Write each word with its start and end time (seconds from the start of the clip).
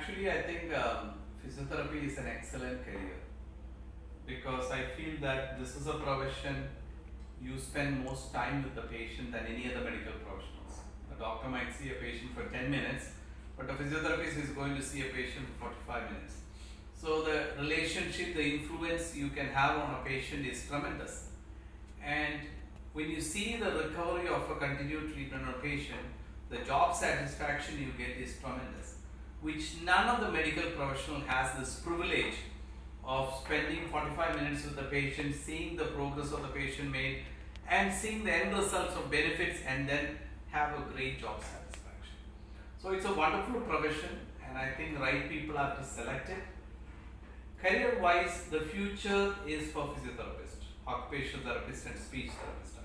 Actually, 0.00 0.30
I 0.30 0.40
think 0.48 0.74
um, 0.74 1.10
physiotherapy 1.44 2.06
is 2.06 2.16
an 2.16 2.26
excellent 2.26 2.82
career 2.86 3.18
because 4.26 4.70
I 4.70 4.84
feel 4.96 5.20
that 5.20 5.60
this 5.60 5.76
is 5.76 5.88
a 5.88 5.92
profession 5.92 6.68
you 7.42 7.58
spend 7.58 8.02
most 8.02 8.32
time 8.32 8.62
with 8.62 8.74
the 8.74 8.80
patient 8.80 9.30
than 9.30 9.44
any 9.44 9.66
other 9.70 9.84
medical 9.84 10.14
professionals. 10.24 10.80
A 11.14 11.20
doctor 11.20 11.50
might 11.50 11.70
see 11.78 11.90
a 11.90 11.96
patient 11.96 12.34
for 12.34 12.44
10 12.44 12.70
minutes, 12.70 13.10
but 13.58 13.68
a 13.68 13.74
physiotherapist 13.74 14.42
is 14.42 14.50
going 14.50 14.74
to 14.74 14.82
see 14.82 15.02
a 15.02 15.10
patient 15.12 15.44
for 15.58 15.68
45 15.68 16.12
minutes. 16.12 16.36
So 16.96 17.20
the 17.20 17.60
relationship, 17.60 18.34
the 18.34 18.54
influence 18.54 19.14
you 19.14 19.28
can 19.28 19.48
have 19.48 19.76
on 19.80 20.00
a 20.00 20.02
patient 20.02 20.46
is 20.46 20.66
tremendous. 20.66 21.28
And 22.02 22.40
when 22.94 23.10
you 23.10 23.20
see 23.20 23.58
the 23.58 23.70
recovery 23.70 24.28
of 24.28 24.50
a 24.50 24.54
continued 24.54 25.12
treatment 25.12 25.46
on 25.46 25.54
a 25.56 25.58
patient, 25.58 26.06
the 26.48 26.58
job 26.64 26.96
satisfaction 26.96 27.78
you 27.78 27.92
get 28.02 28.16
is 28.16 28.38
tremendous, 28.38 28.89
which 29.40 29.80
none 29.84 30.08
of 30.08 30.20
the 30.20 30.30
medical 30.30 30.70
professional 30.70 31.20
has 31.20 31.58
this 31.58 31.80
privilege 31.80 32.34
of 33.04 33.32
spending 33.44 33.88
45 33.88 34.36
minutes 34.36 34.64
with 34.64 34.76
the 34.76 34.82
patient, 34.82 35.34
seeing 35.34 35.76
the 35.76 35.86
progress 35.86 36.32
of 36.32 36.42
the 36.42 36.48
patient 36.48 36.90
made, 36.90 37.20
and 37.68 37.92
seeing 37.92 38.24
the 38.24 38.32
end 38.32 38.56
results 38.56 38.94
of 38.94 39.10
benefits, 39.10 39.60
and 39.66 39.88
then 39.88 40.18
have 40.50 40.78
a 40.78 40.82
great 40.92 41.20
job 41.20 41.40
satisfaction. 41.40 42.16
So 42.82 42.90
it's 42.90 43.06
a 43.06 43.14
wonderful 43.14 43.60
profession, 43.60 44.18
and 44.46 44.58
I 44.58 44.72
think 44.72 44.98
right 44.98 45.28
people 45.28 45.56
are 45.56 45.74
to 45.76 45.84
select 45.84 46.28
it. 46.28 46.42
Career 47.62 47.98
wise, 48.02 48.44
the 48.50 48.60
future 48.60 49.34
is 49.46 49.70
for 49.70 49.84
physiotherapists, 49.94 50.64
occupational 50.86 51.46
therapists, 51.46 51.86
and 51.86 51.98
speech 51.98 52.30
therapists, 52.30 52.78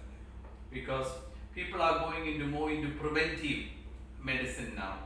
Because 0.71 1.07
people 1.53 1.81
are 1.81 1.99
going 1.99 2.33
into 2.33 2.45
more 2.45 2.69
into 2.69 2.89
preventive 2.95 3.65
medicine 4.23 4.73
now. 4.75 4.97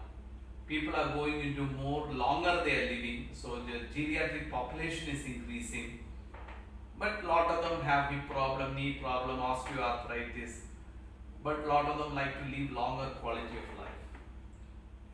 People 0.69 0.95
are 0.95 1.15
going 1.15 1.39
into 1.41 1.61
more 1.61 2.07
longer 2.13 2.61
they 2.63 2.73
are 2.79 2.89
living, 2.95 3.29
so 3.33 3.61
the 3.69 3.77
geriatric 3.93 4.51
population 4.51 5.09
is 5.09 5.25
increasing. 5.25 5.99
But 6.99 7.25
lot 7.25 7.47
of 7.49 7.67
them 7.67 7.81
have 7.81 8.11
hip 8.11 8.29
problem, 8.29 8.75
knee 8.75 8.99
problem, 9.01 9.39
osteoarthritis. 9.39 10.57
But 11.43 11.67
lot 11.67 11.85
of 11.87 11.97
them 11.97 12.13
like 12.13 12.37
to 12.39 12.55
live 12.55 12.71
longer 12.71 13.09
quality 13.21 13.57
of 13.63 13.79
life. 13.79 14.03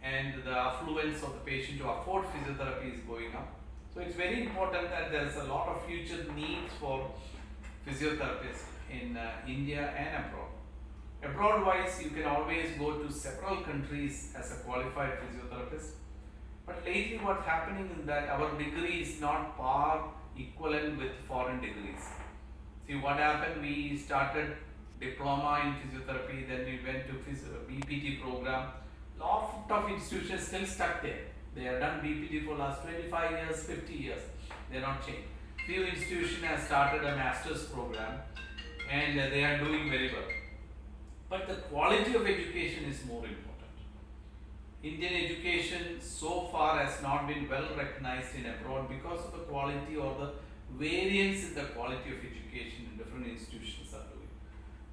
And 0.03 0.43
the 0.43 0.51
affluence 0.51 1.23
of 1.23 1.33
the 1.35 1.43
patient 1.51 1.79
to 1.79 1.89
afford 1.89 2.25
physiotherapy 2.25 2.93
is 2.93 2.99
going 3.07 3.33
up. 3.33 3.53
So 3.93 4.01
it's 4.01 4.15
very 4.15 4.41
important 4.41 4.89
that 4.89 5.09
there's 5.09 5.37
a 5.37 5.45
lot 5.45 5.69
of 5.69 5.85
future 5.85 6.25
needs 6.35 6.73
for 6.81 7.11
physiotherapists 7.87 8.65
in 8.91 9.15
uh, 9.15 9.31
India 9.47 9.93
and 9.97 10.25
abroad. 10.25 10.49
Abroad 11.25 11.65
wise, 11.65 12.01
you 12.03 12.09
can 12.11 12.25
always 12.25 12.77
go 12.77 12.99
to 13.01 13.11
several 13.11 13.61
countries 13.63 14.33
as 14.37 14.51
a 14.51 14.63
qualified 14.63 15.13
physiotherapist. 15.21 15.91
But 16.65 16.83
lately 16.85 17.19
what's 17.21 17.45
happening 17.45 17.89
is 17.99 18.05
that 18.05 18.29
our 18.29 18.57
degree 18.57 19.01
is 19.01 19.19
not 19.21 19.57
par 19.57 20.11
equivalent 20.37 20.99
with 20.99 21.11
foreign 21.27 21.61
degrees. 21.61 22.03
See 22.87 22.95
what 22.95 23.17
happened, 23.17 23.61
we 23.61 23.97
started 23.97 24.55
diploma 24.99 25.61
in 25.65 25.71
physiotherapy, 25.81 26.47
then 26.47 26.65
we 26.65 26.79
went 26.85 27.07
to 27.07 27.13
physio- 27.25 27.63
BPT 27.69 28.21
program. 28.21 28.67
Lot 29.19 29.65
of 29.69 29.89
institutions 29.89 30.47
still 30.47 30.65
stuck 30.65 31.01
there. 31.01 31.21
They 31.55 31.63
have 31.63 31.79
done 31.79 32.01
BPT 32.01 32.45
for 32.45 32.55
last 32.55 32.83
25 32.83 33.31
years, 33.31 33.63
50 33.63 33.93
years. 33.93 34.21
They're 34.71 34.81
not 34.81 35.05
changed. 35.05 35.29
Few 35.65 35.83
institutions 35.85 36.43
have 36.43 36.61
started 36.61 37.03
a 37.03 37.15
master's 37.15 37.63
program 37.65 38.19
and 38.91 39.19
uh, 39.19 39.29
they 39.29 39.43
are 39.43 39.57
doing 39.57 39.89
very 39.89 40.11
well. 40.13 40.44
But 41.29 41.47
the 41.47 41.55
quality 41.55 42.13
of 42.15 42.25
education 42.27 42.85
is 42.85 43.05
more 43.05 43.25
important. 43.25 43.45
Indian 44.83 45.13
education 45.25 45.99
so 45.99 46.47
far 46.51 46.77
has 46.83 47.01
not 47.01 47.27
been 47.27 47.49
well 47.49 47.69
recognized 47.75 48.35
in 48.35 48.45
abroad 48.45 48.87
because 48.87 49.25
of 49.25 49.31
the 49.31 49.39
quality 49.39 49.95
or 49.95 50.15
the 50.19 50.29
variance 50.77 51.47
in 51.47 51.55
the 51.55 51.63
quality 51.75 52.11
of 52.11 52.19
education 52.19 52.89
in 52.91 52.97
different 52.97 53.27
institutions 53.27 53.93
are 53.93 54.05
doing. 54.13 54.29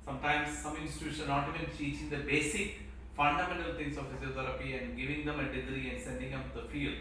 Sometimes 0.05 0.57
some 0.57 0.77
institutions 0.77 1.21
are 1.21 1.29
not 1.29 1.49
even 1.55 1.67
teaching 1.77 2.09
the 2.09 2.19
basic 2.19 2.79
fundamental 3.15 3.75
things 3.75 3.99
of 3.99 4.05
physiotherapy 4.13 4.83
and 4.83 4.97
giving 4.97 5.25
them 5.27 5.39
a 5.41 5.53
degree 5.53 5.91
and 5.91 6.01
sending 6.01 6.31
them 6.31 6.45
to 6.55 6.63
the 6.63 6.69
field. 6.69 6.97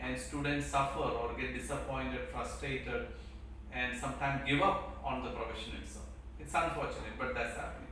And 0.00 0.18
students 0.18 0.66
suffer 0.66 1.00
or 1.00 1.34
get 1.38 1.54
disappointed, 1.54 2.20
frustrated, 2.32 3.06
and 3.72 3.96
sometimes 3.96 4.42
give 4.48 4.60
up 4.62 4.98
on 5.04 5.22
the 5.22 5.30
profession 5.30 5.74
itself. 5.82 6.06
It's 6.40 6.54
unfortunate, 6.54 7.14
but 7.18 7.34
that's 7.34 7.56
happening. 7.56 7.87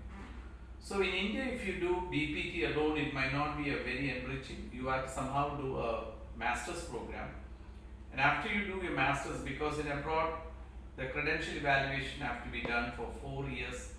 So 0.87 1.01
in 1.01 1.09
India, 1.09 1.45
if 1.53 1.67
you 1.67 1.81
do 1.81 1.95
BPT 2.13 2.73
alone, 2.73 2.97
it 2.97 3.13
might 3.13 3.33
not 3.33 3.61
be 3.61 3.71
a 3.71 3.79
very 3.79 4.09
enriching. 4.17 4.71
You 4.73 4.87
have 4.87 5.07
to 5.07 5.11
somehow 5.13 5.57
do 5.57 5.79
a 5.79 6.05
master's 6.39 6.85
program. 6.85 7.29
And 8.13 8.21
after 8.21 8.49
you 8.49 8.67
do 8.67 8.81
your 8.81 8.93
master's, 8.93 9.39
because 9.39 9.81
in 9.81 9.89
abroad, 9.89 10.35
the 10.97 11.07
credential 11.07 11.57
evaluation 11.57 12.21
have 12.21 12.45
to 12.45 12.51
be 12.51 12.61
done 12.61 12.93
for 12.97 13.09
four 13.21 13.51
years 13.51 13.95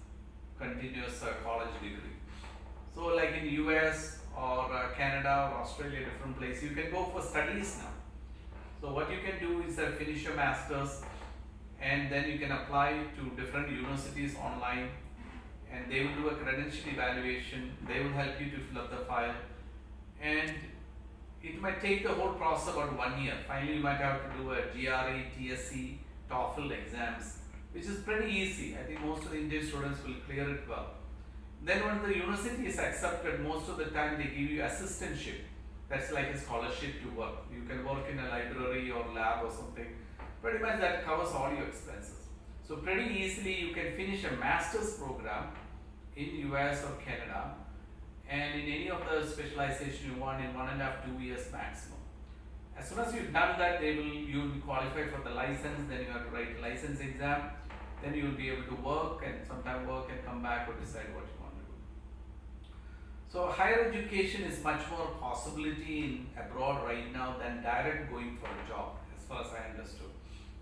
continuous 0.57 1.21
uh, 1.23 1.33
college 1.43 1.73
degree. 1.83 2.15
So 2.95 3.07
like 3.07 3.33
in 3.41 3.49
US 3.65 4.19
or 4.33 4.73
uh, 4.73 4.93
Canada 4.95 5.51
or 5.51 5.63
Australia, 5.63 6.05
different 6.05 6.39
place, 6.39 6.63
you 6.63 6.69
can 6.69 6.89
go 6.89 7.03
for 7.03 7.21
studies 7.21 7.79
now. 7.79 7.91
So 8.79 8.93
what 8.93 9.11
you 9.11 9.17
can 9.27 9.45
do 9.45 9.61
is 9.67 9.75
that 9.75 9.97
finish 9.97 10.23
your 10.23 10.35
master's 10.35 11.01
and 11.81 12.09
then 12.09 12.29
you 12.31 12.39
can 12.39 12.53
apply 12.53 12.97
to 13.17 13.41
different 13.41 13.69
universities 13.69 14.37
online 14.37 14.87
and 15.71 15.91
they 15.91 16.05
will 16.05 16.15
do 16.15 16.29
a 16.29 16.35
credential 16.35 16.89
evaluation. 16.91 17.71
They 17.87 17.99
will 18.01 18.11
help 18.11 18.39
you 18.39 18.51
to 18.51 18.57
fill 18.57 18.81
up 18.81 18.91
the 18.91 19.05
file 19.05 19.35
and 20.21 20.51
it 21.43 21.61
might 21.61 21.81
take 21.81 22.03
the 22.03 22.13
whole 22.13 22.33
process 22.33 22.73
about 22.73 22.97
one 22.97 23.21
year. 23.21 23.35
Finally, 23.47 23.75
you 23.75 23.83
might 23.83 23.97
have 23.97 24.21
to 24.23 24.37
do 24.37 24.51
a 24.51 24.61
GRE, 24.73 25.17
TSC, 25.37 25.97
TOEFL 26.29 26.71
exams, 26.71 27.37
which 27.71 27.85
is 27.85 27.99
pretty 27.99 28.31
easy. 28.31 28.75
I 28.75 28.83
think 28.83 29.05
most 29.05 29.23
of 29.23 29.31
the 29.31 29.37
Indian 29.37 29.65
students 29.65 30.03
will 30.03 30.15
clear 30.25 30.49
it 30.49 30.67
well. 30.67 30.87
Then 31.63 31.85
when 31.85 32.03
the 32.03 32.17
university 32.17 32.67
is 32.67 32.79
accepted, 32.79 33.39
most 33.41 33.69
of 33.69 33.77
the 33.77 33.85
time 33.85 34.17
they 34.17 34.25
give 34.25 34.51
you 34.51 34.61
assistantship. 34.61 35.41
That's 35.89 36.11
like 36.11 36.27
a 36.27 36.37
scholarship 36.37 37.01
to 37.03 37.09
work. 37.17 37.45
You 37.53 37.63
can 37.67 37.85
work 37.85 38.09
in 38.11 38.19
a 38.19 38.27
library 38.27 38.91
or 38.91 39.05
lab 39.15 39.45
or 39.45 39.51
something. 39.51 39.87
Pretty 40.41 40.59
much 40.59 40.79
that 40.81 41.05
covers 41.05 41.29
all 41.29 41.51
your 41.53 41.67
expenses. 41.67 42.26
So 42.67 42.75
pretty 42.75 43.15
easily 43.23 43.61
you 43.61 43.73
can 43.73 43.93
finish 43.93 44.25
a 44.25 44.31
master's 44.35 44.95
program 44.95 45.45
in 46.17 46.51
US 46.51 46.83
or 46.83 46.97
Canada 47.01 47.55
and 48.29 48.59
in 48.59 48.67
any 48.67 48.89
of 48.89 48.99
the 49.09 49.25
specialization 49.25 50.11
you 50.11 50.21
want 50.21 50.43
in 50.43 50.53
one 50.53 50.67
and 50.67 50.81
a 50.81 50.83
half, 50.83 51.05
two 51.05 51.23
years 51.23 51.49
maximum. 51.49 51.99
As 52.77 52.89
soon 52.89 52.99
as 52.99 53.15
you've 53.15 53.31
done 53.31 53.57
that, 53.57 53.79
they 53.79 53.95
will 53.95 54.13
you 54.31 54.41
will 54.41 54.49
be 54.49 54.59
qualified 54.59 55.09
for 55.11 55.21
the 55.23 55.33
license, 55.33 55.87
then 55.87 56.01
you 56.01 56.11
have 56.11 56.25
to 56.25 56.29
write 56.35 56.61
license 56.61 56.99
exam, 56.99 57.51
then 58.03 58.13
you 58.13 58.25
will 58.25 58.39
be 58.43 58.49
able 58.49 58.63
to 58.63 58.75
work 58.81 59.23
and 59.25 59.47
sometime 59.47 59.87
work 59.87 60.09
and 60.11 60.25
come 60.25 60.43
back 60.43 60.67
or 60.67 60.73
decide 60.73 61.15
what 61.15 61.23
you 61.23 61.37
want 61.39 61.55
to 61.55 61.63
do. 61.71 61.75
So 63.29 63.47
higher 63.47 63.89
education 63.93 64.43
is 64.43 64.61
much 64.61 64.81
more 64.91 65.07
possibility 65.21 66.03
in 66.03 66.27
abroad 66.37 66.83
right 66.83 67.13
now 67.13 67.37
than 67.39 67.63
direct 67.63 68.11
going 68.11 68.37
for 68.41 68.47
a 68.47 68.67
job, 68.67 68.97
as 69.17 69.23
far 69.23 69.41
as 69.45 69.47
I 69.53 69.71
understood. 69.71 70.11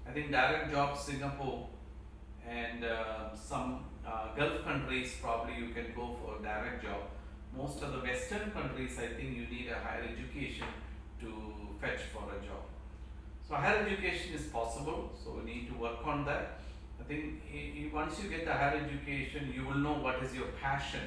I 0.07 0.11
think 0.11 0.29
direct 0.29 0.71
jobs 0.71 1.01
Singapore 1.01 1.69
and 2.49 2.83
uh, 2.83 3.35
some 3.35 3.85
uh, 4.05 4.35
Gulf 4.35 4.63
countries 4.63 5.15
probably 5.21 5.55
you 5.55 5.69
can 5.73 5.87
go 5.95 6.15
for 6.21 6.39
a 6.39 6.43
direct 6.43 6.83
job. 6.83 7.01
Most 7.55 7.81
of 7.81 7.93
the 7.93 7.99
Western 7.99 8.51
countries, 8.51 8.97
I 8.99 9.07
think 9.15 9.35
you 9.35 9.47
need 9.47 9.69
a 9.69 9.79
higher 9.79 10.03
education 10.03 10.67
to 11.21 11.29
fetch 11.79 12.01
for 12.13 12.23
a 12.29 12.45
job. 12.45 12.63
So 13.47 13.55
higher 13.55 13.85
education 13.85 14.33
is 14.33 14.43
possible, 14.47 15.11
so 15.23 15.39
we 15.39 15.51
need 15.51 15.69
to 15.69 15.75
work 15.75 16.05
on 16.05 16.25
that. 16.25 16.59
I 16.99 17.03
think 17.03 17.41
once 17.93 18.21
you 18.21 18.29
get 18.29 18.45
the 18.45 18.53
higher 18.53 18.77
education, 18.77 19.53
you 19.55 19.65
will 19.65 19.75
know 19.77 19.93
what 19.93 20.23
is 20.23 20.33
your 20.33 20.47
passion, 20.61 21.01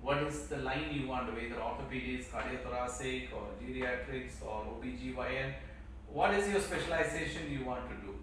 what 0.00 0.18
is 0.24 0.46
the 0.46 0.56
line 0.58 0.90
you 0.92 1.06
want 1.06 1.32
to 1.32 1.40
either 1.40 1.56
orthopedics, 1.56 2.26
cardiothoracic, 2.26 3.32
or 3.32 3.46
geriatrics, 3.62 4.42
or 4.44 4.64
OBGYN. 4.74 5.54
What 6.08 6.34
is 6.34 6.50
your 6.50 6.60
specialization 6.60 7.50
you 7.50 7.64
want 7.64 7.88
to 7.88 7.94
do, 8.06 8.14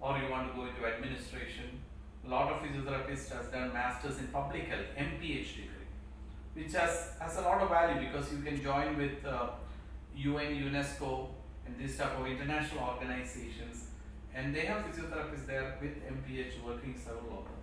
or 0.00 0.18
you 0.18 0.30
want 0.30 0.48
to 0.48 0.54
go 0.58 0.66
into 0.66 0.84
administration? 0.86 1.80
A 2.26 2.28
lot 2.28 2.52
of 2.52 2.60
physiotherapists 2.62 3.30
has 3.30 3.46
done 3.46 3.72
masters 3.72 4.18
in 4.18 4.26
public 4.28 4.68
health, 4.68 4.86
MPH 4.98 5.50
degree, 5.56 5.86
which 6.54 6.72
has 6.72 7.12
has 7.20 7.36
a 7.38 7.42
lot 7.42 7.60
of 7.62 7.68
value 7.68 8.06
because 8.06 8.32
you 8.32 8.38
can 8.38 8.60
join 8.62 8.96
with 8.96 9.24
uh, 9.24 9.50
UN, 10.16 10.50
UNESCO, 10.68 11.28
and 11.66 11.78
this 11.78 11.96
type 11.96 12.18
of 12.18 12.26
international 12.26 12.84
organizations, 12.84 13.88
and 14.34 14.54
they 14.54 14.66
have 14.66 14.84
physiotherapists 14.86 15.46
there 15.46 15.76
with 15.80 15.94
MPH 16.16 16.62
working 16.64 16.94
several 16.96 17.38
of 17.40 17.44
them. 17.44 17.62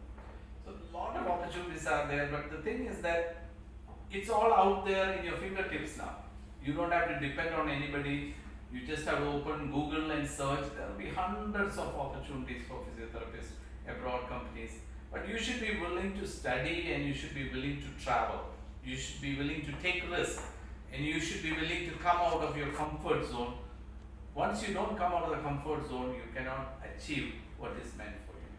So 0.66 0.72
a 0.72 0.98
lot 0.98 1.16
of 1.18 1.28
opportunities 1.28 1.86
are 1.88 2.08
there, 2.08 2.30
but 2.32 2.52
the 2.52 2.62
thing 2.64 2.86
is 2.86 3.02
that 3.02 3.44
it's 4.12 4.30
all 4.30 4.54
out 4.54 4.86
there 4.86 5.14
in 5.14 5.26
your 5.26 5.38
fingertips 5.38 5.98
now. 5.98 6.16
You 6.64 6.74
don't 6.74 6.92
have 6.92 7.10
to 7.10 7.28
depend 7.28 7.54
on 7.56 7.70
anybody. 7.70 8.36
You 8.74 8.88
just 8.88 9.06
have 9.06 9.20
to 9.20 9.28
open 9.28 9.72
Google 9.72 10.10
and 10.10 10.28
search. 10.28 10.66
There 10.76 10.88
will 10.88 10.98
be 10.98 11.10
hundreds 11.10 11.78
of 11.78 11.96
opportunities 11.96 12.64
for 12.68 12.80
physiotherapists 12.86 13.54
abroad 13.88 14.28
companies. 14.28 14.72
But 15.12 15.30
you 15.30 15.38
should 15.38 15.62
be 15.62 15.80
willing 15.80 16.18
to 16.20 16.28
study 16.28 16.92
and 16.92 17.06
you 17.06 17.14
should 17.14 17.36
be 17.36 17.50
willing 17.50 17.84
to 17.84 18.04
travel. 18.04 18.40
You 18.84 18.98
should 18.98 19.22
be 19.22 19.38
willing 19.38 19.64
to 19.68 19.72
take 19.84 20.10
risks 20.10 20.42
and 20.92 21.06
you 21.06 21.20
should 21.20 21.44
be 21.44 21.52
willing 21.52 21.88
to 21.90 21.96
come 22.02 22.18
out 22.18 22.42
of 22.42 22.58
your 22.58 22.70
comfort 22.70 23.30
zone. 23.30 23.54
Once 24.34 24.68
you 24.68 24.74
don't 24.74 24.98
come 24.98 25.14
out 25.14 25.26
of 25.26 25.30
the 25.30 25.44
comfort 25.44 25.88
zone, 25.88 26.16
you 26.16 26.24
cannot 26.36 26.82
achieve 26.84 27.34
what 27.60 27.72
is 27.74 27.96
meant 27.96 28.16
for 28.26 28.34
you. 28.34 28.52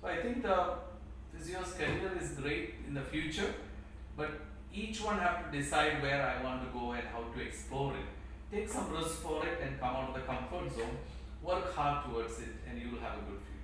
So 0.00 0.08
I 0.08 0.20
think 0.20 0.42
the 0.42 0.74
physio's 1.32 1.72
career 1.74 2.10
is 2.20 2.30
great 2.30 2.74
in 2.88 2.94
the 2.94 3.02
future, 3.02 3.54
but 4.16 4.30
each 4.74 5.00
one 5.00 5.18
have 5.20 5.44
to 5.44 5.56
decide 5.56 6.02
where 6.02 6.20
I 6.26 6.42
want 6.42 6.62
to 6.62 6.78
go 6.78 6.92
and 6.92 7.06
how 7.06 7.22
to 7.32 7.40
explore 7.40 7.94
it. 7.94 8.06
Take 8.50 8.68
some 8.68 8.90
risk 8.90 9.20
for 9.20 9.44
it 9.46 9.60
and 9.62 9.78
come 9.78 9.94
out 9.94 10.08
of 10.08 10.14
the 10.14 10.20
comfort 10.20 10.72
zone. 10.74 10.96
Work 11.42 11.74
hard 11.74 12.06
towards 12.06 12.38
it, 12.40 12.48
and 12.68 12.80
you 12.80 12.90
will 12.92 13.00
have 13.00 13.18
a 13.18 13.22
good 13.28 13.40
future. 13.44 13.57